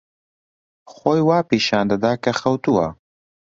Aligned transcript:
خۆی 0.93 1.21
وا 1.27 1.37
پیشان 1.49 1.85
دەدا 1.91 2.11
کە 2.23 2.31
خەوتووە. 2.41 2.87